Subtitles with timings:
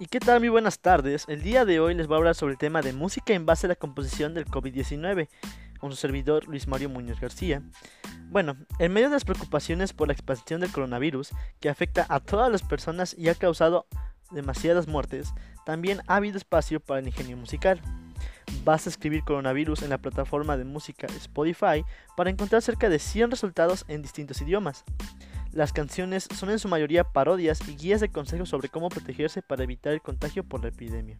[0.00, 0.40] ¿Y qué tal?
[0.40, 1.24] Muy buenas tardes.
[1.28, 3.66] El día de hoy les voy a hablar sobre el tema de música en base
[3.66, 5.28] a la composición del COVID-19
[5.78, 7.62] con su servidor Luis Mario Muñoz García.
[8.28, 11.30] Bueno, en medio de las preocupaciones por la expansión del coronavirus
[11.60, 13.86] que afecta a todas las personas y ha causado
[14.32, 15.32] demasiadas muertes,
[15.64, 17.80] también ha habido espacio para el ingenio musical.
[18.64, 21.84] Basta escribir coronavirus en la plataforma de música Spotify
[22.16, 24.84] para encontrar cerca de 100 resultados en distintos idiomas.
[25.52, 29.64] Las canciones son en su mayoría parodias y guías de consejos sobre cómo protegerse para
[29.64, 31.18] evitar el contagio por la epidemia.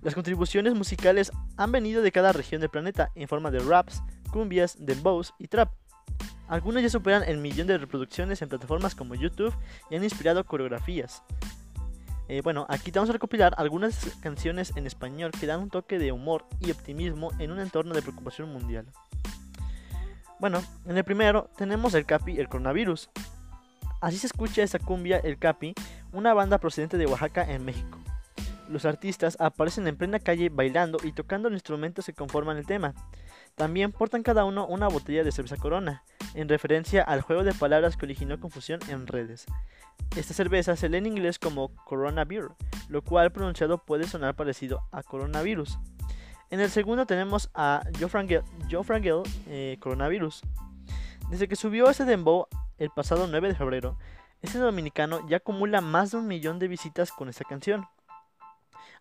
[0.00, 4.76] Las contribuciones musicales han venido de cada región del planeta en forma de raps, cumbias,
[4.80, 5.70] dembows y trap.
[6.48, 9.54] Algunas ya superan el millón de reproducciones en plataformas como YouTube
[9.90, 11.22] y han inspirado coreografías.
[12.30, 15.98] Eh, bueno, aquí te vamos a recopilar algunas canciones en español que dan un toque
[15.98, 18.86] de humor y optimismo en un entorno de preocupación mundial.
[20.38, 23.10] Bueno, en el primero tenemos el Capi, el coronavirus,
[24.00, 25.74] Así se escucha esa cumbia El Capi,
[26.12, 27.98] una banda procedente de Oaxaca en México.
[28.68, 32.94] Los artistas aparecen en plena calle bailando y tocando los instrumentos que conforman el tema.
[33.56, 37.96] También portan cada uno una botella de cerveza corona, en referencia al juego de palabras
[37.96, 39.46] que originó confusión en redes.
[40.16, 42.48] Esta cerveza se lee en inglés como Corona Beer,
[42.88, 45.78] lo cual pronunciado puede sonar parecido a coronavirus.
[46.50, 50.42] En el segundo tenemos a Joe Frangel, eh, Coronavirus.
[51.30, 53.98] Desde que subió ese dembow el pasado 9 de febrero,
[54.42, 57.86] este dominicano ya acumula más de un millón de visitas con esta canción.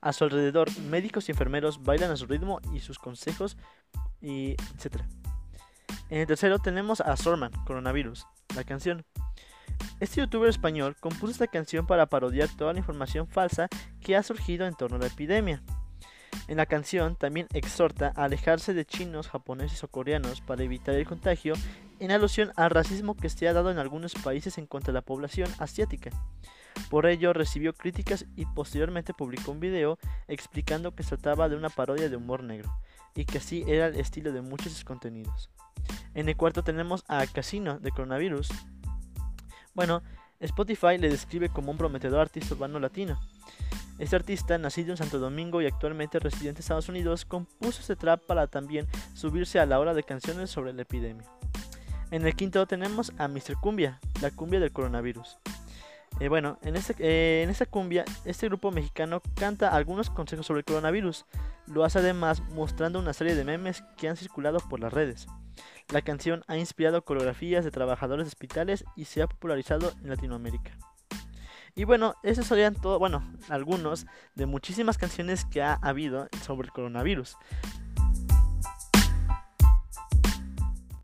[0.02, 3.58] A su alrededor, médicos y enfermeros bailan a su ritmo y sus consejos,
[4.22, 5.02] y etc.
[6.10, 9.06] En el tercero tenemos a Sorman, Coronavirus, la canción.
[10.00, 13.68] Este youtuber español compuso esta canción para parodiar toda la información falsa
[14.02, 15.62] que ha surgido en torno a la epidemia.
[16.48, 21.06] En la canción también exhorta a alejarse de chinos, japoneses o coreanos para evitar el
[21.06, 21.54] contagio
[22.00, 25.06] en alusión al racismo que se ha dado en algunos países en contra de la
[25.06, 26.10] población asiática.
[26.90, 31.70] Por ello recibió críticas y posteriormente publicó un video explicando que se trataba de una
[31.70, 32.74] parodia de humor negro
[33.14, 35.52] y que así era el estilo de muchos de sus contenidos.
[36.20, 38.50] En el cuarto tenemos a Casino de Coronavirus.
[39.74, 40.04] Bueno,
[40.42, 43.18] Spotify le describe como un prometedor artista urbano latino.
[44.00, 48.22] Este artista, nacido en Santo Domingo y actualmente residente en Estados Unidos, compuso este trap
[48.26, 51.24] para también subirse a la hora de canciones sobre la epidemia.
[52.12, 53.56] En el quinto tenemos a Mr.
[53.62, 55.38] Cumbia, la cumbia del coronavirus.
[56.20, 60.60] Eh, bueno, en, este, eh, en esta cumbia, este grupo mexicano canta algunos consejos sobre
[60.60, 61.26] el coronavirus.
[61.68, 65.28] Lo hace además mostrando una serie de memes que han circulado por las redes.
[65.94, 70.72] La canción ha inspirado coreografías de trabajadores de hospitales y se ha popularizado en Latinoamérica.
[71.74, 74.06] Y bueno, esos serían todo, bueno, algunos
[74.36, 77.38] de muchísimas canciones que ha habido sobre el coronavirus.